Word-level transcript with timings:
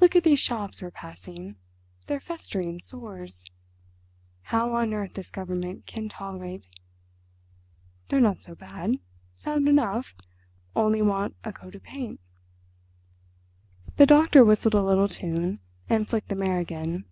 Look 0.00 0.16
at 0.16 0.24
these 0.24 0.40
shops 0.40 0.82
we're 0.82 0.90
passing—they're 0.90 2.18
festering 2.18 2.80
sores. 2.80 3.44
How 4.50 4.74
on 4.74 4.92
earth 4.92 5.14
this 5.14 5.30
government 5.30 5.86
can 5.86 6.08
tolerate—" 6.08 6.66
"They're 8.08 8.20
not 8.20 8.38
so 8.42 8.56
bad—sound 8.56 9.68
enough—only 9.68 11.02
want 11.02 11.36
a 11.44 11.52
coat 11.52 11.76
of 11.76 11.84
paint." 11.84 12.18
The 13.98 14.06
doctor 14.06 14.44
whistled 14.44 14.74
a 14.74 14.82
little 14.82 15.06
tune 15.06 15.60
and 15.88 16.08
flicked 16.08 16.30
the 16.30 16.34
mare 16.34 16.58
again. 16.58 17.04